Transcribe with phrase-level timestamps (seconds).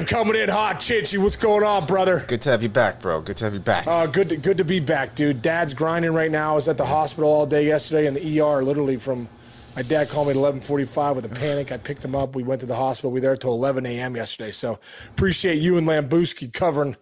[0.00, 1.18] Bam, coming in hot, Chinchy.
[1.18, 2.24] What's going on, brother?
[2.26, 3.20] Good to have you back, bro.
[3.20, 3.86] Good to have you back.
[3.86, 5.42] Uh, good, to, good to be back, dude.
[5.42, 6.52] Dad's grinding right now.
[6.52, 9.28] I was at the hospital all day yesterday in the ER, literally from.
[9.76, 11.70] My dad called me at 11:45 with a panic.
[11.70, 12.34] I picked him up.
[12.34, 13.12] We went to the hospital.
[13.12, 14.16] We were there till 11 a.m.
[14.16, 14.50] yesterday.
[14.50, 16.96] So appreciate you and Lambuski covering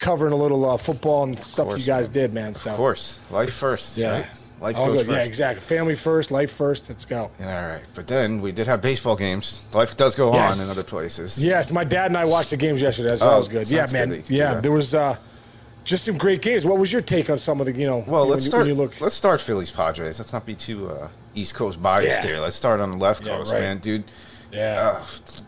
[0.00, 2.54] covering a little uh, football and stuff course, you guys did, man.
[2.54, 3.96] So of course, life first.
[3.96, 4.10] Yeah.
[4.10, 4.28] Right?
[4.60, 5.06] Life All goes good.
[5.06, 5.18] first.
[5.18, 5.60] Yeah, exactly.
[5.60, 6.88] Family first, life first.
[6.88, 7.30] Let's go.
[7.38, 7.82] Yeah, all right.
[7.94, 9.64] But then we did have baseball games.
[9.72, 10.58] Life does go Yes.
[10.58, 11.42] on in other places.
[11.42, 13.14] Yes, my dad and I watched the games yesterday.
[13.16, 13.68] So that Oh, was good.
[13.70, 14.08] Yeah, man.
[14.10, 14.24] good.
[14.28, 14.60] Yeah, Yeah.
[14.60, 15.16] there was uh,
[15.84, 16.66] just some great games.
[16.66, 18.04] What was your take on some of the, you know?
[18.06, 18.62] Well, let's you- start.
[18.66, 20.18] When you look, Let's start Phillies Padres.
[20.18, 22.28] Let's not be too uh, East Coast biased Yeah.
[22.30, 22.40] here.
[22.40, 23.60] Let's start on the left Yeah, coast, right.
[23.62, 24.04] man, dude.
[24.50, 25.04] yeah, Uh,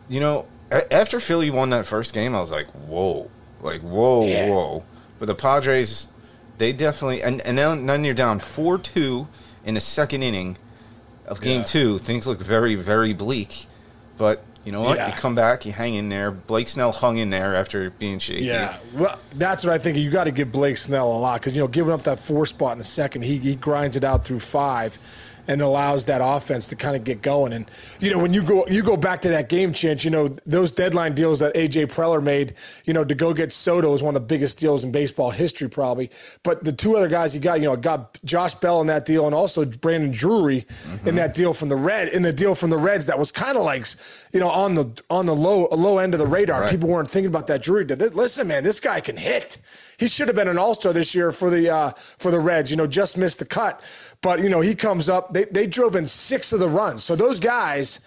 [0.08, 0.44] you know,
[0.92, 3.28] after Philly won that first game, I was like, whoa,
[3.60, 4.84] like whoa, whoa.
[5.18, 6.06] But the Padres,
[6.60, 9.26] they definitely, and and now, now you're down four two
[9.64, 10.58] in the second inning
[11.26, 11.64] of Game Yeah.
[11.64, 11.98] Two.
[11.98, 13.66] Things look very very bleak,
[14.16, 14.44] but.
[14.62, 14.98] You know what?
[14.98, 15.06] Yeah.
[15.06, 16.30] You come back, you hang in there.
[16.30, 18.44] Blake Snell hung in there after being shaky.
[18.44, 18.76] yeah.
[18.92, 19.96] Well, that's what I think.
[19.96, 22.44] You got to give Blake Snell a lot because you know, giving up that four
[22.44, 24.98] spot in the second, he he grinds it out through five.
[25.50, 28.64] And allows that offense to kind of get going, and you know when you go
[28.68, 30.04] you go back to that game, Chance.
[30.04, 32.54] You know those deadline deals that AJ Preller made.
[32.84, 35.68] You know to go get Soto is one of the biggest deals in baseball history,
[35.68, 36.08] probably.
[36.44, 39.26] But the two other guys he got, you know, got Josh Bell in that deal,
[39.26, 40.66] and also Brandon Drury
[41.04, 43.58] in that deal from the Red in the deal from the Reds that was kind
[43.58, 43.86] of like,
[44.32, 46.62] you know, on the on the low low end of the radar.
[46.62, 46.70] Right.
[46.70, 47.84] People weren't thinking about that Drury.
[47.84, 49.58] Listen, man, this guy can hit.
[49.98, 52.70] He should have been an All Star this year for the uh, for the Reds.
[52.70, 53.82] You know, just missed the cut,
[54.22, 55.32] but you know he comes up.
[55.32, 57.02] They they drove in six of the runs.
[57.04, 58.00] So those guys,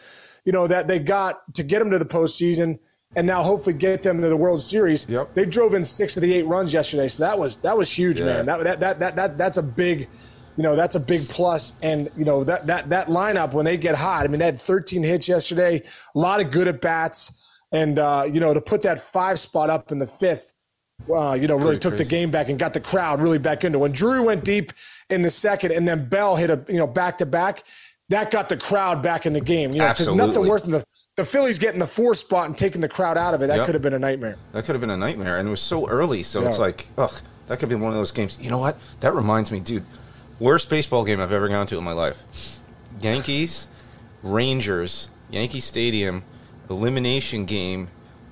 [0.45, 2.79] you know, that they got to get them to the postseason.
[3.15, 5.07] And now, hopefully, get them to the World Series.
[5.07, 5.35] Yep.
[5.35, 8.19] They drove in six of the eight runs yesterday, so that was that was huge,
[8.19, 8.25] Yeah.
[8.25, 8.45] man.
[8.47, 10.09] That, that that that that that's a big,
[10.57, 11.73] you know, that's a big plus.
[11.83, 14.23] And you know that that that lineup when they get hot.
[14.25, 15.83] I mean, they had 13 hits yesterday,
[16.15, 17.31] a lot of good at bats,
[17.71, 20.53] and uh, you know to put that five spot up in the fifth,
[21.15, 23.63] uh, you know, really Pretty took the game back and got the crowd really back
[23.63, 23.77] into.
[23.77, 23.81] it.
[23.81, 24.73] When drew went deep
[25.13, 27.63] in the second, and then Bell hit a you know back to back.
[28.09, 30.85] That got the crowd back in the game, you know, because nothing worse than the,
[31.15, 33.47] the Phillies getting the four spot and taking the crowd out of it.
[33.47, 33.65] That Yep.
[33.65, 34.35] could have been a nightmare.
[34.51, 36.21] That could have been a nightmare, and it was so early.
[36.21, 37.13] So it's like, ugh,
[37.47, 38.37] that could be one of those games.
[38.41, 38.77] You know what?
[38.99, 39.85] That reminds me, dude.
[40.39, 42.21] Worst baseball game I've ever gone to in my life.
[43.01, 43.67] Yankees,
[44.21, 46.23] Rangers, Yankee Stadium,
[46.69, 47.87] elimination game.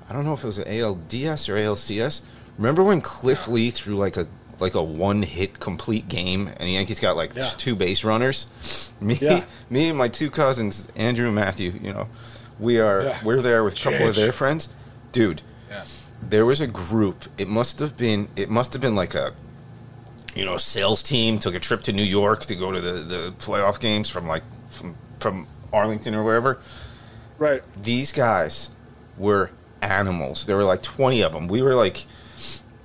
[0.09, 2.21] I don't know if it was an ALDS or ALCS.
[2.57, 4.27] Remember when Cliff Lee threw like a
[4.61, 7.49] like a one hit complete game, and the Yankees got like Yeah.
[7.57, 8.47] two base runners.
[9.01, 9.43] Me, Yeah.
[9.69, 11.73] me, and my two cousins, Andrew and Matthew.
[11.81, 12.07] You know,
[12.59, 13.19] we are Yeah.
[13.23, 14.69] we're there with a couple of their friends,
[15.11, 15.83] dude Yeah.
[16.29, 19.33] there was a group it must have been it must have been like a
[20.35, 23.33] you know sales team took a trip to new york to go to the, the
[23.39, 26.59] playoff games from like from from arlington or wherever
[27.39, 27.63] Right.
[27.81, 28.69] these guys
[29.17, 29.49] were
[29.81, 32.05] animals there were like 20 of them we were like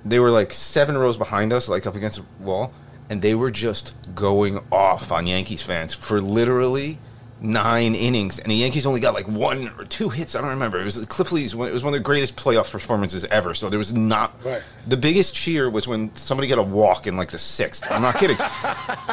[0.09, 2.73] they were like seven rows behind us like up against the wall
[3.09, 6.97] and they were just going off on yankees fans for literally
[7.39, 8.39] nine innings.
[8.39, 10.35] And the yankees only got like one or two hits.
[10.35, 10.79] I don't remember.
[10.81, 13.77] It was cliff lee's it was one of the greatest playoff performances ever so there
[13.77, 14.63] was not Right.
[14.87, 17.85] the biggest cheer was when somebody got a walk in like the sixth.
[17.91, 18.37] I'm not kidding.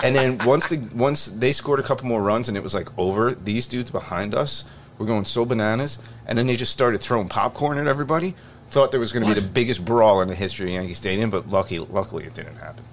[0.03, 2.89] And then once the once they scored a couple more runs and it was like
[2.99, 4.65] over these dudes behind us
[4.99, 8.35] were going so bananas and then they just started throwing popcorn at everybody
[8.75, 11.31] thought there was going to be the biggest brawl in the history of yankee stadium
[11.31, 12.85] but lucky luckily it didn't happen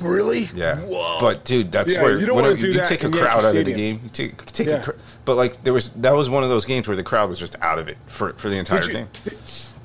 [0.00, 0.48] Really?
[0.54, 0.78] yeah.
[0.80, 1.18] Whoa.
[1.20, 3.46] But dude, that's Yeah, where you don't when wanna you, you take a crowd Yankee
[3.46, 4.00] out of the game.
[4.02, 4.82] You take take Yeah.
[4.88, 4.92] a
[5.24, 7.54] but like there was that was one of those games where the crowd was just
[7.62, 9.08] out of it for for the entire you, game.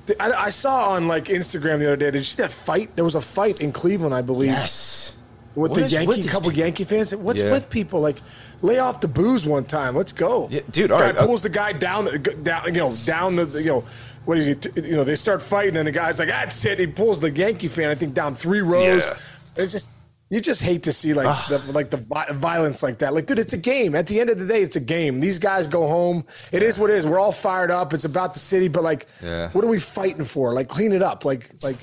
[0.08, 2.10] did- I, I saw on like Instagram the other day.
[2.12, 2.96] Did you see that fight?
[2.96, 5.14] There was a fight in Cleveland, I believe, Yes.
[5.54, 6.60] with What the Yankee with couple people?
[6.64, 7.14] Yankee fans.
[7.16, 7.52] What's Yeah.
[7.52, 8.00] with people?
[8.00, 8.18] Like,
[8.62, 9.96] lay off the booze one time.
[9.96, 12.72] Let's go, Yeah, dude, all Guy right, uh, pulls the guy down, the, down, you
[12.80, 13.84] know, down the, you know.
[14.26, 14.56] What is he?
[14.56, 17.32] t- You know, they start fighting, and the guy's like, "That's it." He pulls the
[17.32, 19.08] Yankee fan, I think, down three rows.
[19.08, 19.64] Yeah.
[19.64, 19.90] It just,
[20.30, 21.96] you just hate to see like the, like the
[22.36, 23.14] violence like that.
[23.14, 23.96] Like, dude, it's a game.
[23.96, 25.22] At the end of the day, it's a game.
[25.22, 26.26] These guys go home.
[26.52, 27.08] It is what it is.
[27.08, 27.94] We're all fired up.
[27.94, 29.50] It's about the city, but like, Yeah.
[29.52, 30.52] what are we fighting for?
[30.54, 31.24] Like, clean it up.
[31.24, 31.78] Like, like,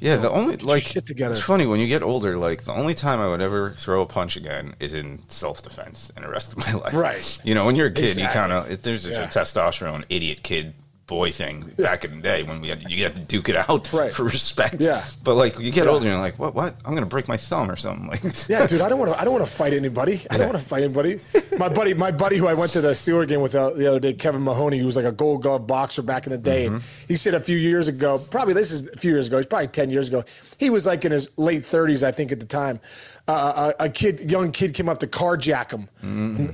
[0.00, 1.34] Yeah, the only like shit together.
[1.34, 2.36] it's funny when you get older.
[2.36, 6.10] Like the only time I would ever throw a punch again is in self defense
[6.16, 6.94] in the rest of my life.
[6.94, 7.40] Right.
[7.44, 8.22] You know, when you're a kid, Exactly.
[8.24, 9.26] you kind of there's just Yeah.
[9.26, 10.74] a testosterone idiot kid
[11.06, 13.92] boy thing back in the day when we had you had to duke it out
[13.92, 14.12] Right.
[14.12, 14.80] for respect.
[14.80, 15.04] Yeah.
[15.22, 15.90] But like you get Yeah.
[15.90, 16.54] older, and you're like, what?
[16.54, 16.76] What?
[16.84, 18.08] I'm gonna break my thumb or something.
[18.08, 19.20] Like, Yeah, dude, I don't want to.
[19.20, 20.20] I don't want to fight anybody.
[20.30, 21.20] I don't want to fight anybody.
[21.58, 24.14] My buddy, my buddy, who I went to the Steeler game with the other day,
[24.14, 27.04] Kevin Mahoney, who was like a Gold Glove boxer back in the day, and mm-hmm.
[27.08, 29.68] he said a few years ago, probably this is a few years ago, it's probably
[29.68, 30.24] ten years ago.
[30.58, 32.80] He was like in his late thirties, I think, at the time.
[33.28, 35.88] Uh, a, a kid, young kid, came up to carjack him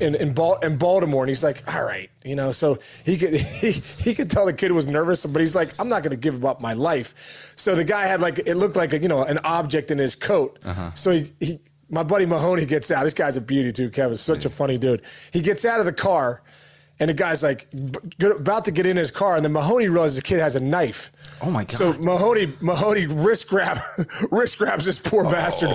[0.00, 2.50] in in, Bal- in Baltimore, and he's like, "All right." you know.
[2.52, 5.88] So he could he, he could tell the kid was nervous, but he's like, I'm
[5.88, 7.52] not going to give up my life.
[7.56, 10.16] So the guy had like it looked like a, you know an object in his
[10.16, 10.58] coat.
[10.94, 11.60] So he, he
[11.90, 13.04] my buddy Mahoney gets out.
[13.04, 13.90] This guy's a beauty too.
[13.90, 15.02] Kevin's such a funny dude.
[15.32, 16.42] He gets out of the car.
[17.00, 17.66] And the guy's like
[18.20, 21.10] about to get in his car, and then Mahoney realizes the kid has a knife.
[21.40, 21.72] Oh, my god!
[21.72, 23.80] So Mahoney Mahoney wrist grab
[24.30, 25.70] wrist grabs this poor bastard.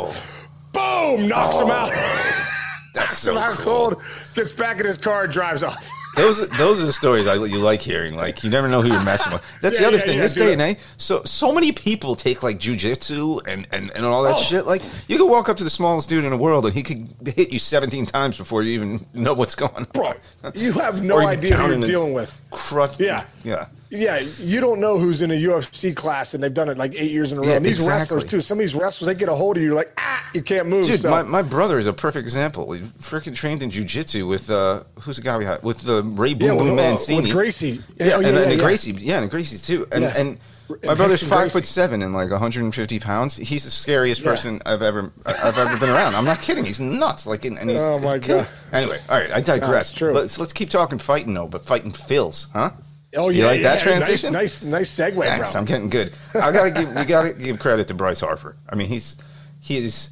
[0.72, 1.28] Boom!
[1.28, 1.72] Knocks him oh.
[1.72, 1.92] out.
[2.94, 3.66] That's So so out cool.
[3.66, 4.02] cold,
[4.34, 5.90] gets back in his car, and drives off.
[6.18, 8.16] Those those are the stories I, you like hearing.
[8.16, 9.44] Like you never know who you're messing with.
[9.62, 10.16] That's Yeah, the other yeah, thing.
[10.18, 14.06] yeah, this day and age, so so many people take like jujitsu and, and and
[14.06, 14.42] all that Oh.
[14.42, 14.66] shit.
[14.66, 17.08] Like you could walk up to the smallest dude in the world and he could
[17.26, 19.84] hit you 17 times before you even know what's going on.
[19.94, 20.14] Bro,
[20.56, 22.42] you have no you idea who you're dealing with.
[22.52, 23.00] Crush.
[23.00, 23.26] Yeah.
[23.44, 23.68] yeah.
[23.90, 27.10] Yeah, you don't know who's in a UFC class and they've done it like eight
[27.12, 27.48] years in a row.
[27.54, 27.94] And these exactly.
[27.94, 28.42] wrestlers too.
[28.42, 30.68] Some of these wrestlers, they get a hold of you, you're like, ah, you can't
[30.68, 30.86] move.
[30.86, 32.74] Dude, so, my, my brother is a perfect example.
[32.74, 36.34] He freaking trained in jujitsu with uh, who's the guy we had with the Ray
[36.34, 37.22] Boom yeah, Boom with, uh, Mancini.
[37.22, 37.82] with Gracie.
[38.00, 38.62] Yeah, Oh, and, and yeah, the yeah.
[38.62, 39.88] Gracie, yeah, and Gracie too.
[39.92, 40.14] And Yeah.
[40.18, 40.40] and
[40.70, 41.54] And my brother's Rickson five Gracie.
[41.60, 43.38] foot seven and like 150 pounds.
[43.38, 44.30] He's the scariest Yeah.
[44.32, 46.14] person I've ever I've ever been around.
[46.16, 46.66] I'm not kidding.
[46.66, 47.26] He's nuts.
[47.26, 48.48] Like, and and he's Oh, my God.
[48.74, 49.92] Anyway, all right, I digress.
[49.92, 50.14] true.
[50.14, 52.72] Let's let's keep talking fighting though, but fighting Phils, huh?
[53.16, 54.34] Oh You yeah, like that yeah, transition?
[54.34, 55.60] Nice, nice, nice segue, Thanks, bro.
[55.62, 56.12] I'm getting good.
[56.36, 58.58] I gotta give we gotta give credit to Bryce Harper.
[58.70, 59.16] I mean, he's
[59.62, 60.10] he is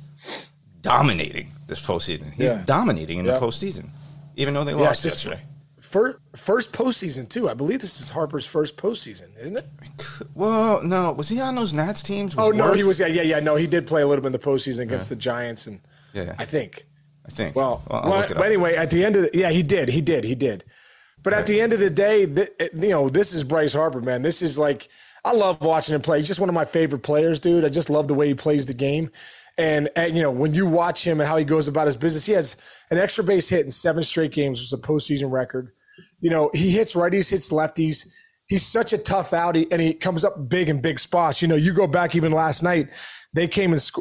[0.81, 2.31] dominating this postseason.
[2.33, 2.61] He's Yeah.
[2.65, 3.37] dominating in Yeah.
[3.37, 3.89] the postseason,
[4.37, 5.41] even though they Yeah, lost yesterday.
[5.95, 7.49] First, first postseason too.
[7.49, 9.65] I believe this is Harper's first postseason, isn't it?
[10.33, 12.35] Well, no, was he on those Nats teams?
[12.37, 12.99] Oh no, he was.
[12.99, 13.39] Yeah, yeah, yeah.
[13.39, 15.79] No, he did play a little bit in the postseason against the Giants, and
[16.13, 16.35] Yeah, yeah.
[16.37, 16.83] I think.
[17.25, 17.55] I think.
[17.55, 20.23] Well, I'll well, but anyway, at the end of the, yeah, he did, he did,
[20.25, 20.63] he did.
[21.23, 24.21] But at the end of the day, th- you know, this is Bryce Harper, man.
[24.21, 24.89] This is like
[25.23, 26.19] I love watching him play.
[26.19, 27.65] He's just one of my favorite players, dude.
[27.65, 29.09] I just love the way he plays the game.
[29.57, 32.25] And, and you know, when you watch him and how he goes about his business,
[32.25, 32.57] he has
[32.91, 35.71] an extra base hit in seven straight games, which is a postseason record.
[36.19, 38.07] You know, he hits righties, hits lefties.
[38.47, 41.41] He's such a tough outie, and he comes up big in big spots.
[41.41, 42.89] You know, you go back even last night,
[43.33, 43.99] they came and sc-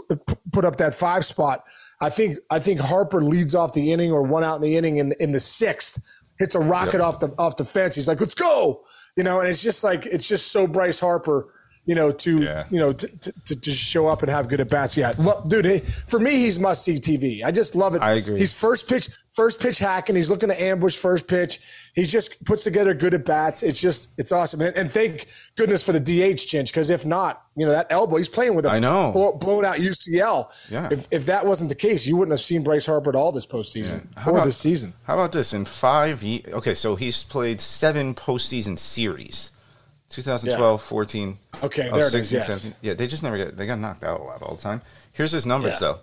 [0.53, 1.65] put up that five spot.
[2.01, 4.99] I think I think Harper leads off the inning or one out in the inning
[4.99, 6.01] in in the sixth,
[6.39, 7.95] hits a rocket off the off the fence.
[7.95, 8.85] He's like, "Let's go!"
[9.17, 11.53] You know, and it's just like it's just so Bryce Harper.
[11.87, 12.65] You know, to Yeah.
[12.71, 14.97] you know to, to, to just show up and have good at bats.
[14.97, 17.45] Yeah, well, dude, he, for me, he's must see TV.
[17.45, 18.01] I just love it.
[18.01, 18.39] I agree.
[18.39, 20.17] He's first pitch, first pitch hacking.
[20.17, 21.61] He's looking to ambush first pitch.
[21.95, 23.63] He just puts together good at bats.
[23.63, 24.63] It's just it's awesome.
[24.63, 25.27] And, and thank
[25.57, 28.65] goodness for the DH chinch because if not, you know that elbow, he's playing with
[28.65, 29.13] a I know.
[29.13, 30.49] blow- blown out UCL.
[30.71, 30.89] Yeah.
[30.91, 33.45] If if that wasn't the case, you wouldn't have seen Bryce Harper at all this
[33.47, 34.95] postseason How or about- this season.
[35.05, 35.53] How about this?
[35.53, 39.51] In five, okay, so he's played seven postseason series.
[40.15, 41.39] 2012, 14.
[41.63, 42.63] Okay, oh, there it is, yes.
[42.63, 42.79] 17.
[42.83, 44.81] Yeah, they just never get, they got knocked out a lot all the time.
[45.13, 45.79] Here's his numbers, Yeah.
[45.81, 45.99] though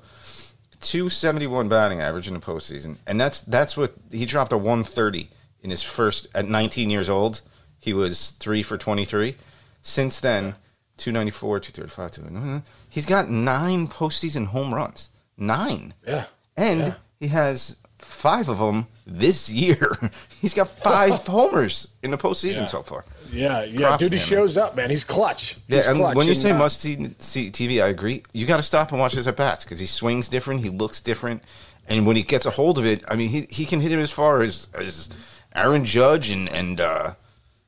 [0.82, 2.98] 271 batting average in the postseason.
[3.06, 5.30] And that's, that's what he dropped a 130
[5.62, 7.42] in his first, at 19 years old.
[7.80, 9.36] He was three for 23.
[9.84, 10.56] Since then,
[10.98, 12.58] 294, 235, 2, mm-hmm.
[12.90, 15.10] he's got nine postseason home runs.
[15.38, 15.94] Nine.
[16.06, 16.26] Yeah.
[16.58, 16.94] And Yeah.
[17.20, 19.92] he has five of them this year.
[20.42, 22.66] He's got five homers in the postseason Yeah.
[22.66, 23.06] so far.
[23.32, 24.90] Yeah, yeah, dude, he shows up, man.
[24.90, 25.58] He's clutch.
[25.68, 26.16] Yeah, He's and clutch.
[26.18, 28.24] when you say must see, TV, I agree.
[28.34, 31.00] You got to stop and watch his at bats because he swings different, he looks
[31.00, 31.42] different,
[31.88, 34.00] and when he gets a hold of it, I mean, he, he can hit him
[34.00, 35.10] as far as as
[35.56, 37.14] Aaron Judge and and uh,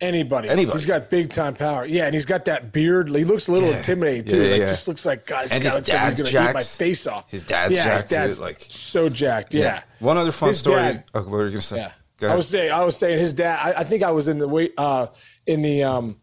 [0.02, 0.50] Anybody.
[0.50, 0.78] Anybody.
[0.78, 1.86] He's got big time power.
[1.86, 3.08] Yeah, and he's got that beard.
[3.08, 3.78] He looks a little Yeah.
[3.78, 4.38] intimidating too.
[4.38, 4.66] Yeah, yeah, like yeah.
[4.66, 5.46] just looks like God.
[5.46, 6.76] This And his looks like he's dad's gonna eat my jacked.
[6.76, 7.32] face off.
[7.32, 9.54] His dad's yeah, jacked, his dad's like- so jacked.
[9.54, 9.82] Yeah.
[10.00, 10.76] One other fun His story.
[10.82, 11.88] dad- oh, what were you gonna say?
[12.22, 13.60] I was saying, I was saying his dad.
[13.62, 15.08] I, I think I was in the wait uh,
[15.46, 16.22] in the um,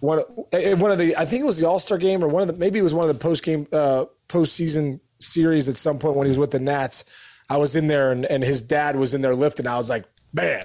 [0.00, 0.20] one
[0.52, 1.16] eh, one of the.
[1.16, 2.54] I think it was the All Star game or one of the.
[2.54, 6.26] Maybe it was one of the post game uh, postseason series at some point when
[6.26, 7.04] he was with the Nats.
[7.48, 9.66] I was in there and, and his dad was in there lifting.
[9.66, 10.62] I was like, man,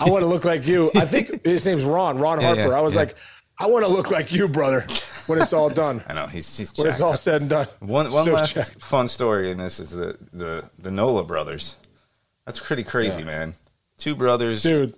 [0.00, 0.90] I want to look like you.
[0.96, 2.18] I think his name's Ron.
[2.18, 2.70] Ron Yeah, Harper.
[2.72, 3.00] yeah, I was yeah.
[3.02, 3.16] like,
[3.60, 4.86] I want to look like you, brother,
[5.26, 6.02] when it's all done.
[6.08, 7.18] I know he's he's when it's all up.
[7.18, 7.66] said and done.
[7.80, 8.80] One one So last jacked.
[8.80, 11.76] fun story, in this is the the the Nola brothers.
[12.46, 13.54] That's pretty crazy, man.
[13.98, 14.94] Two brothers, dude.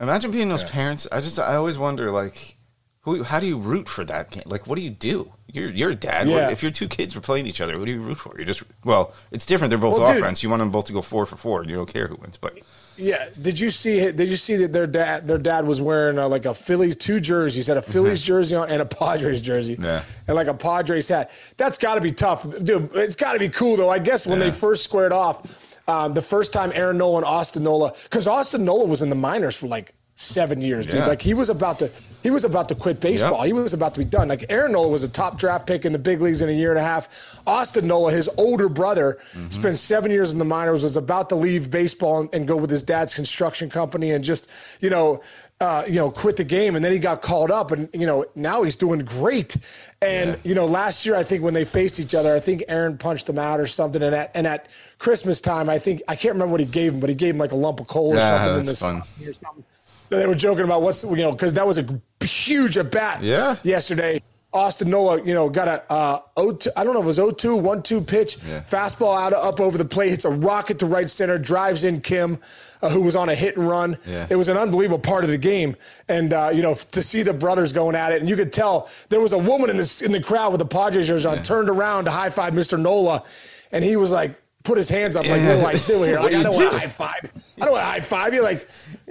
[0.00, 1.06] Imagine being those parents.
[1.10, 2.56] I just I always wonder like,
[3.00, 4.44] who how do you root for that game?
[4.46, 5.32] Like, what do you do?
[5.50, 6.28] You're you're a dad.
[6.28, 6.50] What- Yeah.
[6.50, 8.34] if your two kids were playing each other, who do you root for?
[8.36, 9.70] You're just well, it's different.
[9.70, 10.42] They're both Well, dude- offense.
[10.42, 12.36] You want them both to go four for four, and you don't care who wins.
[12.36, 12.58] But
[12.96, 14.12] Yeah, did you see?
[14.12, 15.26] Did you see that their dad?
[15.26, 17.66] Their dad was wearing uh, like a Phillies two jerseys.
[17.66, 19.84] Had a Phillies jersey on and a Padres jersey, Mm-hmm.
[19.84, 20.02] Yeah.
[20.28, 21.30] and like a Padres hat.
[21.56, 22.90] That's got to be tough, dude.
[22.94, 23.88] It's got to be cool though.
[23.88, 24.46] I guess when Yeah.
[24.46, 28.64] they first squared off, um, the first time Aaron Nola and Austin Nola, because Austin
[28.64, 31.00] Nola was in the minors for like seven years, dude.
[31.00, 31.06] Yeah.
[31.06, 31.90] Like he was about to
[32.24, 33.38] he was about to quit baseball.
[33.38, 33.46] Yep.
[33.46, 34.26] He was about to be done.
[34.26, 36.70] Like Aaron Nola was a top draft pick in the big leagues in a year
[36.70, 37.08] and a half.
[37.46, 39.50] Austin Nola, his older brother, Mm-hmm.
[39.50, 42.70] spent seven years in the minors, was about to leave baseball and, and go with
[42.70, 45.22] his dad's construction company and just, you know,
[45.60, 46.76] uh, you know, quit the game.
[46.76, 49.56] And then he got called up, and you know, now he's doing great.
[50.00, 50.36] And Yeah.
[50.44, 53.28] you know, last year I think when they faced each other, I think Aaron punched
[53.28, 54.02] him out or something.
[54.02, 57.00] And at and at Christmas time, I think I can't remember what he gave him,
[57.00, 58.96] but he gave him like a lump of coal or Yeah, something in the fun.
[58.98, 59.64] or something.
[60.10, 61.84] So they were joking about what's you know because that was a
[62.24, 63.56] huge at bat Yeah.
[63.62, 64.22] yesterday.
[64.52, 67.60] Austin Nola, you know, got a uh, 0-2, I don't know if it was 0-2,
[67.82, 68.60] 1-2 pitch, Yeah.
[68.62, 72.38] fastball out up over the plate, hits a rocket to right center, drives in Kim,
[72.80, 73.98] uh, who was on a hit and run.
[74.06, 74.26] Yeah.
[74.30, 75.76] It was an unbelievable part of the game,
[76.08, 78.88] and uh, you know, to see the brothers going at it, and you could tell
[79.10, 81.68] there was a woman in the in the crowd with the Padres jersey on, turned
[81.68, 82.80] around to high five Mr.
[82.80, 83.24] Nola,
[83.72, 84.40] and he was like.
[84.64, 85.62] Put his hands up like, Yeah.
[85.62, 86.16] what do I do here?
[86.20, 87.20] Like, I don't want to high five.
[87.58, 88.42] I don't want to high five you.
[88.42, 88.68] Like,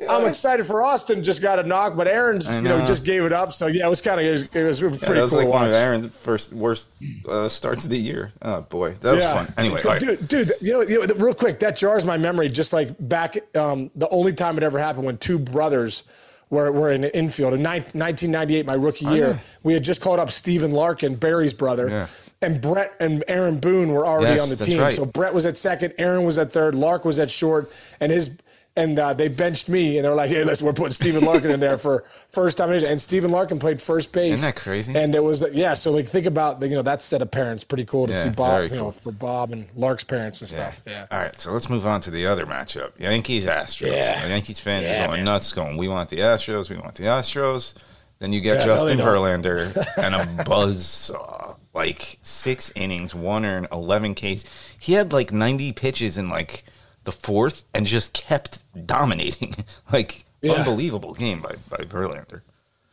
[0.10, 1.24] I'm excited for Austin.
[1.24, 2.86] Just got a knock, but Aaron's, I you know, know.
[2.86, 3.54] just gave it up.
[3.54, 5.40] So yeah, it was kind of it was, it was pretty Yeah, that was cool
[5.40, 6.88] like one of Aaron's first worst
[7.28, 8.32] uh, starts of the year.
[8.42, 9.54] Oh boy, that was fun.
[9.58, 10.00] Anyway, right.
[10.00, 12.50] dude, dude, you know, you know, real quick, that jars my memory.
[12.50, 16.04] Just like back, um, the only time it ever happened when two brothers
[16.50, 19.26] were, were in the infield in nine- 1998, my rookie year.
[19.26, 19.38] Oh, yeah.
[19.64, 21.90] We had just called up Stephen Larkin, Barry's brother.
[21.90, 22.08] Yeah.
[22.42, 24.80] And Brett and Aaron Boone were already Yes, on the team.
[24.80, 24.94] right.
[24.94, 28.38] So Brett was at second, Aaron was at third, Lark was at short, and his
[28.78, 31.52] and uh, they benched me, and they were like, "Hey, listen, we're putting Stephen Larkin
[31.52, 34.36] in there for first time." And Stephen Larkin played first base.
[34.36, 34.96] Isn't that crazy?
[34.96, 35.74] And it was yeah.
[35.74, 37.64] So like, think about the, you know that set of parents.
[37.66, 40.58] Pretty cool to Yeah, see Bob, you know, for Bob and Lark's parents and Yeah.
[40.72, 40.82] stuff.
[40.86, 41.08] Yeah.
[41.12, 43.92] All right, so let's move on to the other matchup: Yankees Astros.
[43.92, 44.22] Yeah.
[44.24, 45.26] The Yankees fans Yeah, are going man.
[45.26, 46.70] nuts, going, "We want the Astros.
[46.70, 47.74] We want the Astros."
[48.20, 49.08] Then you get Yeah, Justin don't.
[49.08, 54.44] Verlander and a buzz saw, like six innings, one earned, eleven Ks.
[54.80, 56.64] He had like ninety pitches in like
[57.08, 59.56] the fourth, and just kept dominating.
[59.92, 60.54] like Yeah.
[60.54, 62.42] unbelievable game by by Verlander.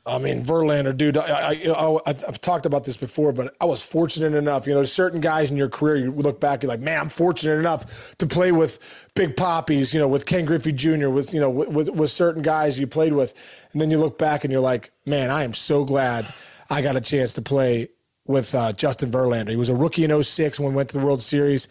[0.07, 1.17] I mean, Verlander, dude.
[1.17, 4.67] I, I, I, I've talked about this before, but I was fortunate enough.
[4.67, 7.09] You know, there's certain guys in your career you look back, you're like, man, I'm
[7.09, 8.79] fortunate enough to play with
[9.15, 9.95] big poppies.
[9.95, 12.87] You know, with Ken Griffey Jr., with you know, with, with, with certain guys you
[12.87, 13.33] played with,
[13.73, 16.27] and then you look back and you're like, man, I am so glad
[16.69, 17.89] I got a chance to play
[18.27, 19.51] with uh, Justin Verlander.
[19.51, 21.67] He was a rookie in 06 when we went to the World Series,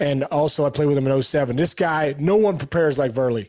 [0.00, 1.56] and also I played with him in 07.
[1.56, 3.48] This guy, no one prepares like Verley.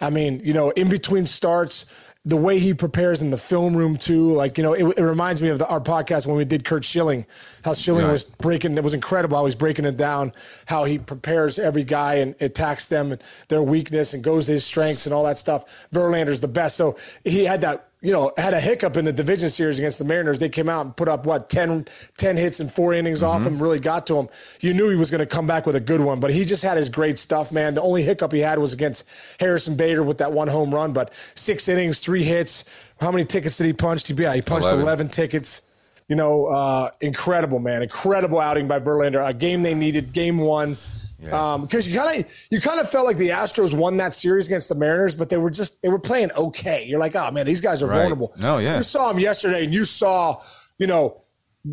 [0.00, 1.86] I mean, you know, in between starts,
[2.24, 5.42] the way he prepares in the film room too, like you know, it, it reminds
[5.42, 7.26] me of the, our podcast when we did Curt Schilling,
[7.64, 8.12] how Schilling Right.
[8.12, 8.78] was breaking.
[8.78, 10.32] It was incredible how he's breaking it down,
[10.66, 14.64] how he prepares every guy and attacks them and their weakness and goes to his
[14.64, 15.88] strengths and all that stuff.
[15.90, 17.88] Verlander's the best, so he had that.
[18.02, 20.40] You know, had a hiccup in the division series against the Mariners.
[20.40, 21.86] They came out and put up what 10,
[22.18, 23.62] 10 hits and four innings off him.
[23.62, 24.28] Really got to him.
[24.60, 26.64] You knew he was going to come back with a good one, but he just
[26.64, 27.76] had his great stuff, man.
[27.76, 29.04] The only hiccup he had was against
[29.38, 30.92] Harrison Bader with that one home run.
[30.92, 32.64] But six innings, three hits.
[33.00, 34.04] How many tickets did he punch?
[34.04, 34.82] He, yeah, he punched 11.
[34.82, 35.62] 11, tickets.
[36.08, 37.82] You know, uh, incredible, man.
[37.82, 39.24] Incredible outing by Verlander.
[39.24, 40.76] A game they needed, game one.
[41.22, 41.52] Yeah.
[41.54, 44.46] Um, because you kind of you kind of felt like the Astros won that series
[44.48, 46.84] against the Mariners, but they were just they were playing okay.
[46.86, 47.98] You're like, oh man, these guys are Right.
[47.98, 48.34] vulnerable.
[48.38, 48.78] No, yeah.
[48.78, 50.42] You saw them yesterday, and you saw,
[50.78, 51.22] you know,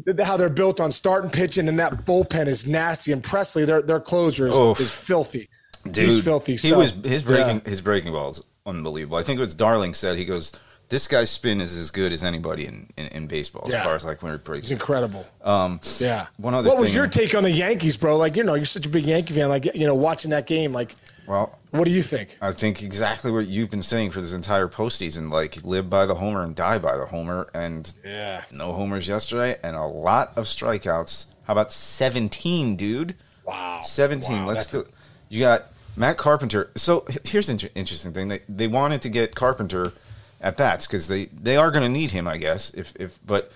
[0.06, 3.12] th- how they're built on starting pitching, and that bullpen is nasty.
[3.12, 4.79] And Pressly, their their closer is, Oof.
[4.79, 5.50] is filthy.
[5.86, 6.51] Dude, He's filthy.
[6.53, 7.70] He So, was his breaking yeah.
[7.70, 9.18] his breaking ball is unbelievable.
[9.18, 10.51] I think it was Darling said he goes,
[10.89, 13.77] "This guy's spin is as good as anybody in, in, in baseball Yeah.
[13.77, 15.25] as far as like when it breaks." He's incredible.
[15.43, 16.27] Um, Yeah.
[16.38, 18.17] One other What was your take on the Yankees, bro?
[18.17, 19.50] Like, you know, you're such a big Yankee fan.
[19.50, 20.96] Like, you know, watching that game, like,
[21.27, 22.38] well, what do you think?
[22.41, 25.31] I think exactly what you've been saying for this entire postseason.
[25.31, 27.48] Like, live by the homer and die by the homer.
[27.53, 28.41] And Yeah.
[28.51, 31.25] no homers yesterday, and a lot of strikeouts.
[31.46, 33.15] How about seventeen, dude?
[33.46, 33.81] Wow.
[33.84, 34.46] 17.
[34.46, 34.86] Wow, Let's do.
[35.29, 35.63] You got
[35.96, 36.69] Matt Carpenter.
[36.75, 38.27] So here's an inter- interesting thing.
[38.27, 39.93] They they wanted to get Carpenter
[40.41, 42.72] at bats because they, they are going to need him, I guess.
[42.74, 43.51] If if but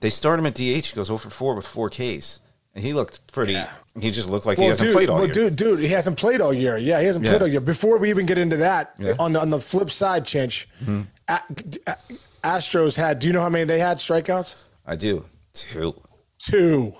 [0.00, 0.60] they start him at DH.
[0.86, 2.40] He goes over 4 with four Ks,
[2.74, 3.52] and he looked pretty.
[3.52, 3.70] Yeah.
[4.00, 5.32] He just looked like he Well, hasn't dude, played all well, year.
[5.32, 6.76] dude, dude, he hasn't played all year.
[6.76, 7.30] Yeah, he hasn't Yeah.
[7.32, 7.60] played all year.
[7.60, 9.12] Before we even get into that, Yeah.
[9.12, 9.20] Mm-hmm.
[9.20, 10.66] on the on the flip side, Chinch,
[11.28, 11.40] A-
[11.86, 11.96] A-
[12.44, 13.18] Astros had.
[13.18, 14.56] Do you know how many they had strikeouts?
[14.86, 15.94] I do two.
[16.38, 16.92] Two.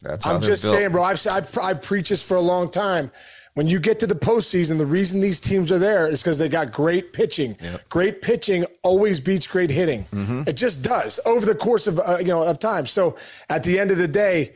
[0.00, 0.74] That's how I'm just built.
[0.74, 1.02] saying, bro.
[1.02, 3.10] I've, I've I've preached this for a long time.
[3.58, 6.48] When you get to the postseason, the reason these teams are there is because they
[6.48, 7.56] got great pitching.
[7.88, 10.04] Great pitching always beats great hitting.
[10.14, 10.42] Mm-hmm.
[10.46, 12.86] It just does over the course of uh, you know of time.
[12.86, 13.16] So
[13.48, 14.54] at the end of the day,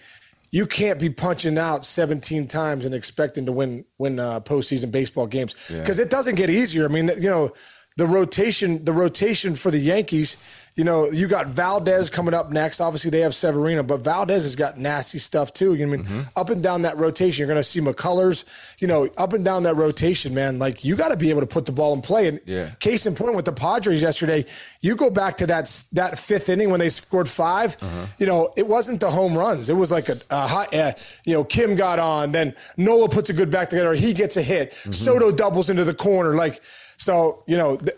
[0.53, 5.27] you can't be punching out 17 times and expecting to win win uh, postseason baseball
[5.27, 6.85] games because it doesn't get easier.
[6.85, 7.53] I mean, you know,
[7.97, 10.37] the rotation, the rotation for the Yankees,
[10.75, 12.81] you know, you got Valdez coming up next.
[12.81, 15.75] Obviously, they have Severino, but Valdez has got nasty stuff too.
[15.75, 16.21] You know, I mean, mm-hmm.
[16.35, 18.45] up and down that rotation, you're going to see McCullers.
[18.79, 20.59] You know, up and down that rotation, man.
[20.59, 22.27] Like you got to be able to put the ball in play.
[22.27, 22.71] And yeah.
[22.81, 24.47] case in point with the Padres yesterday,
[24.81, 28.07] you go back to that that fifth inning when they scored 5 uh-huh.
[28.19, 29.69] You know, it wasn't the home runs.
[29.69, 30.75] It was like a, a hot.
[30.75, 30.93] Uh,
[31.25, 33.93] you know, Kim got on, then Nola puts a good back together.
[33.93, 34.71] He gets a hit.
[34.71, 34.93] Mm-hmm.
[34.93, 36.35] Soto doubles into the corner.
[36.35, 36.63] Like
[37.03, 37.77] so, you know.
[37.77, 37.97] Th-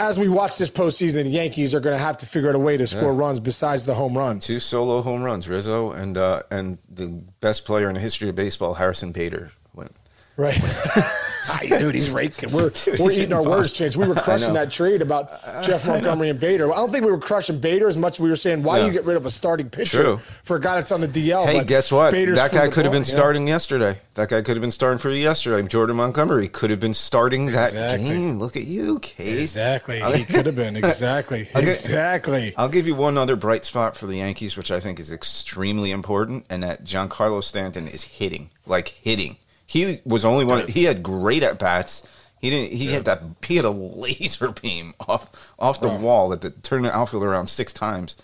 [0.00, 2.58] as we watch this postseason, the Yankees are going to have to figure out a
[2.58, 3.20] way to score yeah.
[3.20, 4.40] runs besides the home run.
[4.40, 7.06] Two solo home runs, Rizzo and uh, and the
[7.40, 9.92] best player in the history of baseball, Harrison Bader, went.
[10.36, 10.58] Right.
[11.66, 12.52] dude, he's raking.
[12.58, 13.96] We're, dude, we're eating our words, Chance.
[13.96, 16.72] We were crushing that trade about uh, uh, Jeff Montgomery and Bader.
[16.72, 18.82] I don't think we were crushing Bader as much as we were saying, why yeah.
[18.82, 20.16] do you get rid of a starting pitcher True.
[20.18, 21.46] for a guy that's on the DL?
[21.46, 22.12] Hey, guess what?
[22.12, 24.00] Bader's that guy could have been starting yesterday.
[24.14, 25.66] That guy could have been starting for you yesterday.
[25.68, 28.08] Jordan Montgomery could have been starting that exactly.
[28.08, 28.38] game.
[28.38, 29.40] Look at you, Case.
[29.40, 30.00] Exactly.
[30.00, 30.68] he could have been.
[30.88, 31.48] Exactly.
[31.54, 32.54] I'll exactly.
[32.56, 35.90] I'll give you one other bright spot for the Yankees, which I think is extremely
[35.90, 38.50] important, and that Giancarlo Stanton is hitting.
[38.66, 39.36] Like hitting.
[39.68, 40.66] He was only one.
[40.66, 42.02] He had great at bats.
[42.40, 42.72] He didn't.
[42.72, 42.92] He yeah.
[42.92, 43.22] had that.
[43.46, 47.74] He had a laser beam off off the wall that turned the outfield around six
[47.74, 48.16] times.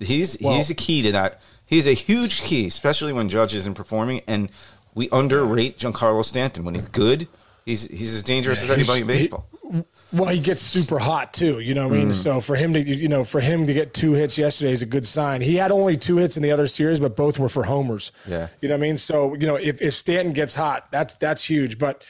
[0.00, 1.40] He's well, he's a key to that.
[1.64, 4.22] He's a huge key, especially when Judge isn't performing.
[4.26, 4.50] And
[4.92, 7.28] we underrate Giancarlo Stanton when he's good.
[7.64, 9.46] He's he's as dangerous yeah, as anybody in baseball.
[9.52, 9.57] He,
[10.12, 11.60] well, he gets super hot too.
[11.60, 12.08] You know what I mean?
[12.10, 12.14] Mm.
[12.14, 14.86] So for him to you know for him to get two hits yesterday is a
[14.86, 15.40] good sign.
[15.40, 18.10] He had only two hits in the other series, but both were for homers.
[18.26, 18.48] Yeah.
[18.60, 18.98] You know what I mean?
[18.98, 21.78] So you know if if Stanton gets hot, that's that's huge.
[21.78, 22.04] But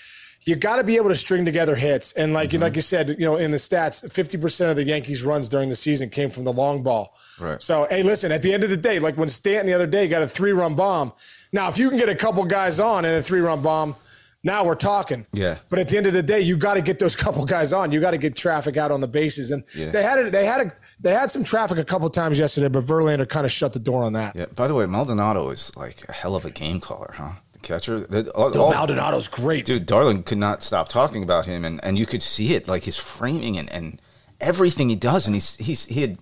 [0.44, 2.12] you got to be able to string together hits.
[2.12, 2.62] And like mm-hmm.
[2.62, 5.68] like you said, you know, in the stats, fifty percent of the Yankees' runs during
[5.68, 7.16] the season came from the long ball.
[7.40, 7.60] Right.
[7.60, 10.06] So hey, listen, at the end of the day, like when Stanton the other day
[10.08, 11.12] got a three run bomb.
[11.50, 13.96] Now, if you can get a couple guys on in a three run bomb
[14.44, 15.26] now we're talking.
[15.32, 15.58] Yeah.
[15.68, 17.92] But at the end of the day, you got to get those couple guys on.
[17.92, 19.90] You got to get traffic out on the bases, and yeah.
[19.90, 20.32] they had it.
[20.32, 23.52] They had a, they had some traffic a couple times yesterday, but Verlander kind of
[23.52, 24.36] shut the door on that.
[24.36, 24.46] Yeah.
[24.54, 27.32] By the way, Maldonado is like a hell of a game caller, huh?
[27.52, 28.00] The catcher.
[28.00, 29.86] The, all, no, Maldonado's great, dude.
[29.86, 32.96] Darling could not stop talking about him, and, and you could see it, like his
[32.96, 34.00] framing and, and
[34.40, 36.18] everything he does, and he's he's he had.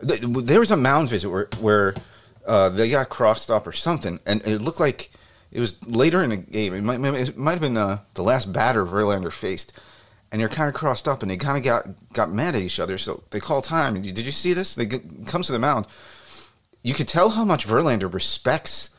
[0.00, 1.94] There was a mound visit where where
[2.46, 5.10] uh, they got crossed up or something, and it looked like
[5.52, 6.72] it was later in the game.
[6.72, 9.78] It might, it might have been uh, the last batter Verlander faced,
[10.30, 12.80] and they're kind of crossed up, and they kind of got got mad at each
[12.80, 12.96] other.
[12.96, 14.00] So they call time.
[14.00, 14.74] Did you see this?
[14.74, 15.86] They get, comes to the mound.
[16.82, 18.90] You could tell how much Verlander respects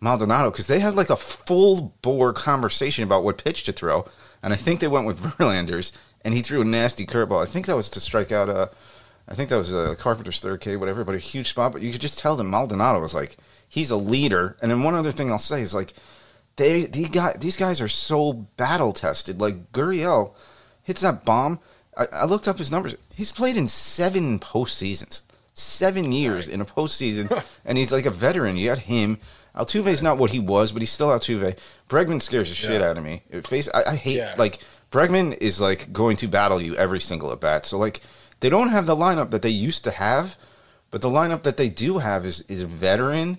[0.00, 4.06] Maldonado because they had like a full bore conversation about what pitch to throw,
[4.42, 5.92] and I think they went with Verlander's,
[6.22, 7.42] and he threw a nasty curveball.
[7.42, 8.56] I think that was to strike out a.
[8.56, 8.68] Uh,
[9.28, 11.72] I think that was a uh, Carpenter's third K, whatever, but a huge spot.
[11.72, 13.36] But you could just tell that Maldonado was like,
[13.68, 14.56] he's a leader.
[14.62, 15.92] And then one other thing I'll say is like
[16.56, 19.40] they these guys these guys are so battle tested.
[19.40, 20.34] Like Gurriel
[20.82, 21.60] hits that bomb.
[21.96, 22.94] I, I, looked up his numbers.
[23.14, 25.22] He's played in seven postseasons,
[25.54, 26.54] seven years right.
[26.54, 28.56] in a postseason, and he's like a veteran.
[28.56, 29.18] You got him.
[29.56, 31.56] Altuve's not what he was, but he's still Altuve.
[31.88, 33.22] Bregman scares the shit out of me.
[33.44, 34.34] Face, I, I hate yeah.
[34.36, 34.58] like
[34.90, 37.64] Bregman is like going to battle you every single at bat.
[37.64, 38.02] So like
[38.40, 40.38] they don't have the lineup that they used to have,
[40.90, 43.38] but the lineup that they do have is is veteran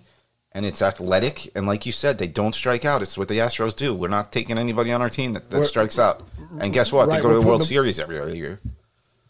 [0.52, 1.52] and it's athletic.
[1.56, 3.02] And like you said, they don't strike out.
[3.02, 3.94] It's what the Astros do.
[3.94, 6.28] We're not taking anybody on our team that, that strikes out.
[6.60, 7.08] And guess what?
[7.08, 8.60] Right, they go to the World the, Series every other year.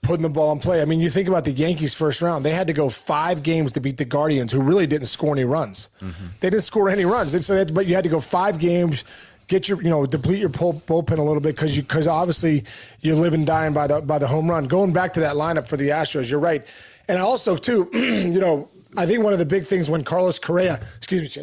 [0.03, 0.82] Putting the ball in play.
[0.82, 2.45] I mean, you think about the Yankees' first round.
[2.45, 5.43] They had to go five games to beat the Guardians, who really didn't score any
[5.43, 5.89] runs.
[6.01, 6.27] Mm-hmm.
[6.39, 7.45] They didn't score any runs.
[7.45, 9.03] So that, but you had to go five games
[9.47, 12.63] get your you know deplete your bullpen a little bit because you because obviously
[13.01, 14.65] you live and dying by the by the home run.
[14.65, 16.65] Going back to that lineup for the Astros, you're right,
[17.07, 20.79] and also too, you know, I think one of the big things when Carlos Correa,
[20.97, 21.38] excuse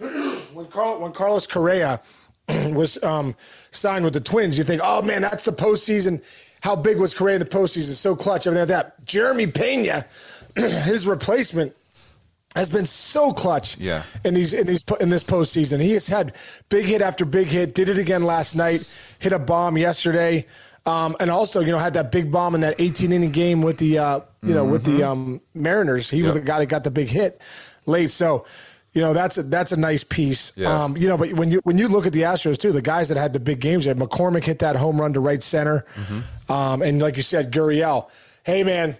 [0.00, 0.08] me,
[0.52, 2.00] when Carl when Carlos Correa
[2.72, 3.34] was um,
[3.70, 6.22] signed with the Twins, you think, oh man, that's the postseason.
[6.60, 7.92] How big was Correa in the postseason?
[7.92, 9.04] So clutch, everything like that.
[9.04, 10.06] Jeremy Pena,
[10.56, 11.76] his replacement
[12.54, 14.04] has been so clutch yeah.
[14.24, 15.80] in these in these in this postseason.
[15.80, 16.34] He has had
[16.68, 17.74] big hit after big hit.
[17.74, 18.88] Did it again last night.
[19.18, 20.46] Hit a bomb yesterday.
[20.86, 23.78] Um, and also, you know, had that big bomb in that 18 inning game with
[23.78, 24.72] the, uh, you know, mm-hmm.
[24.72, 25.02] with the mm-hmm.
[25.02, 26.10] um, Mariners.
[26.10, 26.26] He yep.
[26.26, 27.40] was the guy that got the big hit
[27.86, 28.10] late.
[28.10, 28.44] So,
[28.92, 30.52] you know, that's a, that's a nice piece.
[30.56, 30.84] Yeah.
[30.84, 33.08] Um, you know, but when you when you look at the Astros too, the guys
[33.08, 36.52] that had the big games, had McCormick hit that home run to right center, mm-hmm.
[36.52, 38.08] um, and like you said, Gurriel.
[38.44, 38.96] Hey man,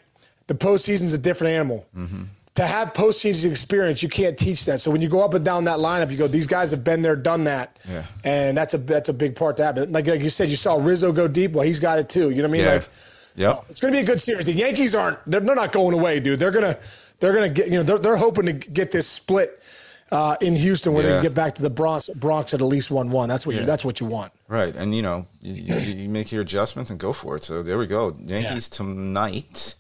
[0.47, 1.87] the postseason's a different animal.
[1.97, 4.81] Mm-hmm to have postseason experience, you can't teach that.
[4.81, 7.03] So when you go up and down that lineup, you go, these guys have been
[7.03, 8.05] there, done that, yeah.
[8.23, 9.77] and that's a that's a big part to have.
[9.77, 11.53] Like, like you said, you saw Rizzo go deep.
[11.53, 12.31] Well, he's got it too.
[12.31, 12.65] You know what I mean?
[12.65, 12.73] Yeah.
[12.75, 12.89] Like,
[13.37, 14.47] yeah, it's going to be a good series.
[14.47, 16.39] The Yankees aren't they're, they're not going away, dude.
[16.39, 16.79] They're gonna
[17.19, 19.61] they're gonna get you know they're, they're hoping to get this split
[20.13, 22.93] uh, in Houston where they can get back to the Bronx, Bronx at at least
[22.93, 23.29] one one.
[23.29, 24.33] That's what you, that's what you want.
[24.47, 27.43] Right, and you know, you, you, you make your adjustments and go for it.
[27.43, 28.17] So there we go.
[28.21, 29.75] Yankees tonight,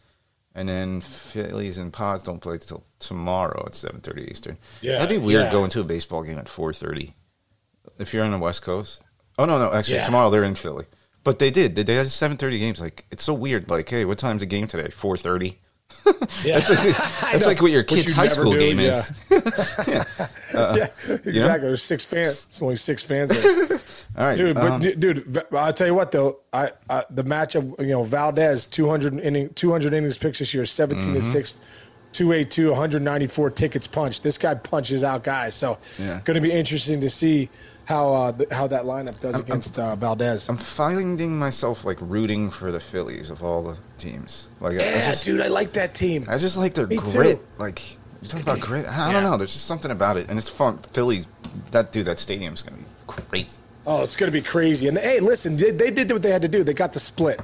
[0.54, 4.58] and then Phillies and Pads don't play till tomorrow at seven thirty Eastern.
[4.80, 5.52] Yeah, that'd be weird yeah.
[5.52, 7.14] going to a baseball game at four thirty.
[7.98, 9.02] If you're on the West Coast,
[9.38, 10.06] oh no, no, actually Yeah.
[10.06, 10.86] tomorrow they're in Philly.
[11.22, 11.74] But they did.
[11.74, 12.80] They they had seven thirty games.
[12.80, 13.70] Like it's so weird.
[13.70, 14.90] Like, hey, what time's the game today?
[14.90, 15.58] Four thirty.
[16.44, 16.58] Yeah.
[16.58, 16.96] That's like
[17.32, 18.88] that's like what your kid's you high school do, game yeah.
[18.88, 19.20] is.
[20.54, 20.86] Uh, yeah,
[21.24, 21.66] exactly.
[21.66, 22.44] There's six fans.
[22.46, 23.30] It's only six fans.
[23.30, 23.80] There.
[24.16, 27.78] All right, Dude, but um, dude, I'll tell you what though, I, I the matchup,
[27.80, 31.14] you know, Valdez 200 inning 200 innings pitched this year, 17 Mm-hmm.
[31.14, 31.60] to 6,
[32.12, 34.22] 282, 194 tickets punched.
[34.22, 35.54] This guy punches out guys.
[35.54, 36.20] So, Yeah.
[36.24, 37.50] going to be interesting to see
[37.86, 40.48] how uh, th- how that lineup does against uh, Valdez.
[40.48, 44.48] I'm finding myself like rooting for the Phillies of all the teams.
[44.60, 46.24] Like, I yeah, just, dude, I like that team.
[46.28, 47.38] I just like their Me grit.
[47.38, 47.44] too.
[47.58, 48.86] Like you talk about grit.
[48.86, 49.12] I Yeah.
[49.14, 49.36] don't know.
[49.36, 50.78] There's just something about it, and it's fun.
[50.92, 51.26] Phillies,
[51.72, 53.58] that dude, that stadium's gonna be crazy.
[53.86, 54.88] Oh, it's going to be crazy.
[54.88, 56.64] And hey, listen, they, they did what they had to do.
[56.64, 57.40] They got the split.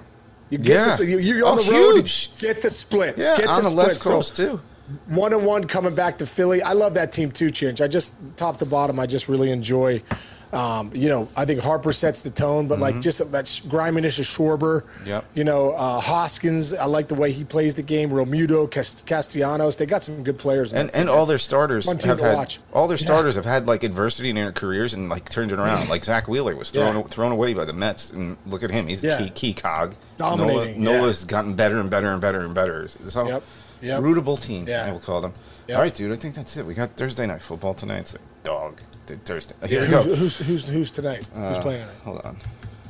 [0.48, 0.96] You get Yeah.
[0.96, 1.92] this, you, you're on Oh, the road.
[1.96, 2.31] huge.
[2.38, 3.16] Get the split.
[3.18, 3.87] Yeah, get on the, split.
[3.88, 4.61] left So- too.
[5.07, 6.62] one and one coming back to Philly.
[6.62, 7.81] I love that team too, Chinch.
[7.81, 10.03] I just top to bottom, I just really enjoy.
[10.52, 14.18] Um, you know, I think Harper sets the tone, but like just that sh- griminess
[14.18, 14.82] of Schwarber.
[14.82, 15.06] Mm-hmm.
[15.06, 15.24] Yep.
[15.34, 16.74] You know, uh, Hoskins.
[16.74, 18.10] I like the way he plays the game.
[18.10, 19.76] Realmuto, Cast- Castellanos.
[19.76, 20.72] They got some good players.
[20.72, 22.58] And and all their starters have to had watch.
[22.72, 23.04] all their Yeah.
[23.06, 25.88] starters have had like adversity in their careers and like turned it around.
[25.88, 27.02] Like Zack Wheeler was thrown Yeah.
[27.02, 28.88] thrown away by the Mets, and look at him.
[28.88, 29.18] He's Yeah.
[29.18, 29.94] a key key cog.
[30.16, 30.98] Dominating, Nola, yeah.
[31.00, 32.88] Nola's gotten better and better and better and better.
[32.88, 33.42] So Yep,
[33.80, 34.00] yep.
[34.02, 34.66] rootable team.
[34.68, 34.86] Yeah.
[34.86, 35.32] I will call them.
[35.68, 35.76] Yep.
[35.76, 36.12] All right, dude.
[36.12, 36.64] I think that's it.
[36.66, 37.98] We got Thursday night football tonight.
[38.00, 38.80] It's a dog.
[39.06, 39.54] Th- Thursday.
[39.66, 40.02] Here Yeah, we go.
[40.14, 41.26] who's, who's who's who's tonight?
[41.34, 41.96] who's Uh, playing tonight?
[42.04, 42.36] Hold on.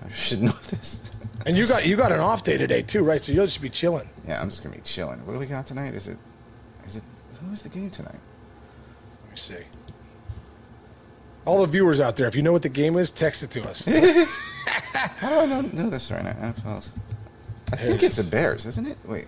[0.05, 1.03] I should know this.
[1.47, 3.19] And you got you got an off day today too, right?
[3.23, 4.07] So you'll just be chilling.
[4.29, 5.25] yeah, I'm just gonna be chilling.
[5.25, 5.95] What do we got tonight?
[5.95, 6.19] Is it?
[6.85, 7.03] Is it?
[7.43, 8.13] Who is the game tonight?
[9.23, 9.55] Let me see.
[11.47, 13.67] All the viewers out there, if you know what the game is, text it to
[13.71, 13.87] us.
[14.93, 16.33] How do I not know this right now?
[16.33, 16.93] NFL's.
[17.73, 18.31] I think it it's the.
[18.31, 18.99] Bears, isn't it?
[19.07, 19.27] Wait.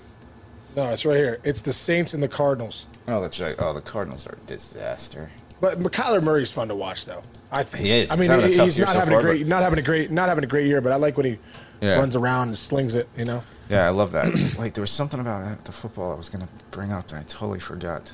[0.76, 1.38] No, it's right here.
[1.44, 2.86] It's the Saints and the Cardinals.
[3.08, 3.54] Oh, that's right.
[3.58, 5.30] Oh, the Cardinals are a disaster.
[5.60, 7.22] But Kyler Murray's fun to watch, though.
[7.52, 8.10] I think He is.
[8.10, 10.10] I He's mean, he- he's not so having far, a great, not having a great,
[10.10, 10.80] not having a great year.
[10.80, 11.38] But I like when he
[11.80, 11.96] Yeah.
[11.98, 13.08] runs around and slings it.
[13.16, 13.42] You know.
[13.68, 14.26] Yeah, I love that.
[14.58, 17.22] Wait, there was something about the football I was going to bring up that I
[17.22, 18.10] totally forgot.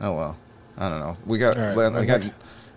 [0.00, 0.36] Oh well,
[0.76, 1.16] I don't know.
[1.26, 2.32] We got, right, I got, next-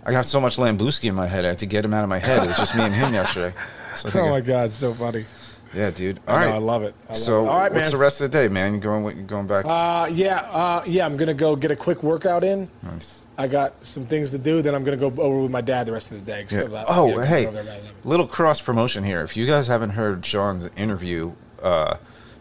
[0.06, 1.46] I got so much Lambuski in my head.
[1.46, 2.44] I had to get him out of my head.
[2.44, 3.56] It was just me and him yesterday.
[3.96, 5.26] So Oh my God, it's so funny.
[5.74, 6.20] Yeah, dude.
[6.28, 6.94] All I right, know, I love it.
[7.06, 7.50] I love so it.
[7.50, 7.92] all right, what's man.
[7.92, 8.74] the rest of the day, man?
[8.74, 9.18] You going?
[9.18, 9.66] You going back?
[9.66, 11.06] uh, yeah, uh, yeah.
[11.06, 12.68] I'm gonna go get a quick workout in.
[12.84, 13.20] nice.
[13.38, 14.62] I got some things to do.
[14.62, 16.46] Then I'm gonna go over with my dad the rest of the day.
[16.52, 16.64] Yeah.
[16.66, 17.96] That- Oh, yeah, hey, go there about 11.
[18.04, 19.22] little cross promotion here.
[19.22, 21.32] If you guys haven't heard Sean's interview
[21.64, 21.96] uh,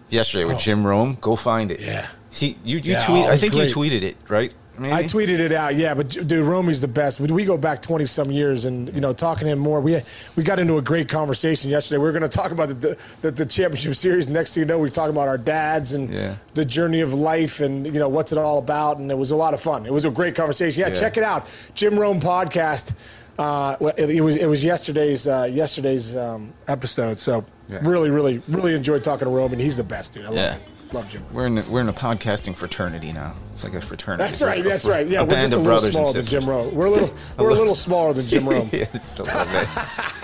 [0.08, 0.60] yesterday with Oh.
[0.60, 1.80] Jim Rome, go find it.
[1.80, 2.06] Yeah.
[2.30, 3.24] he you you Yeah, tweet.
[3.24, 3.68] I think great.
[3.68, 4.52] you tweeted it, right?
[4.80, 4.94] Maybe?
[4.94, 5.92] I tweeted it out, yeah.
[5.94, 7.20] But dude, Romy's the best.
[7.20, 9.80] We go back twenty some years, and you know, talking to him more.
[9.80, 10.00] We
[10.36, 11.98] we got into a great conversation yesterday.
[11.98, 14.28] We are going to talk about the, the the championship series.
[14.28, 16.36] Next thing you know, we are talking about our dads and Yeah.
[16.54, 18.98] the journey of life, and you know what's it all about.
[18.98, 19.84] And it was a lot of fun.
[19.84, 20.80] It was a great conversation.
[20.80, 20.94] Yeah, Yeah.
[20.94, 22.94] check it out, Jim Rome podcast.
[23.38, 27.18] Uh, it, it was it was yesterday's uh, yesterday's um, episode.
[27.18, 27.78] So Yeah.
[27.82, 30.24] really, really, really enjoyed talking to Rome, and he's the best dude.
[30.24, 30.52] I love Yeah.
[30.54, 30.60] him.
[30.92, 31.22] Love Jim.
[31.32, 33.34] We're in a, we're in a podcasting fraternity now.
[33.52, 34.24] It's like a fraternity.
[34.24, 34.64] That's right.
[34.64, 35.06] That's right.
[35.06, 36.24] Yeah, we're just a little smaller than.
[36.24, 36.74] Jim Rome.
[36.74, 38.68] We're a little we're a little smaller than Jim Rome.
[38.72, 39.68] yeah, it's still love it.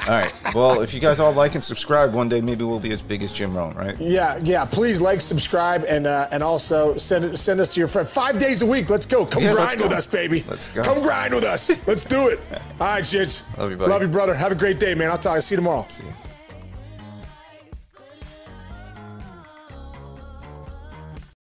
[0.09, 0.33] all right.
[0.55, 3.23] Well, if you guys all like and subscribe, one day maybe we'll be as big
[3.23, 3.97] as Jim Rome, right?
[4.01, 4.65] Yeah, yeah.
[4.65, 8.09] Please like, subscribe, and uh, and also send it send us to your friend.
[8.09, 8.91] Five days a week.
[8.91, 9.25] Let's go.
[9.25, 10.45] Come Yeah, grind with us, baby.
[10.49, 10.83] Let's go.
[10.83, 11.71] Come grind with us.
[11.87, 12.41] Let's do it.
[12.81, 13.43] All right, shits.
[13.57, 13.91] Love you, buddy.
[13.91, 14.35] Love you, brother.
[14.35, 15.11] Have a great day, man.
[15.11, 15.41] I'll talk.
[15.43, 15.85] See you tomorrow.
[15.89, 16.13] See ya.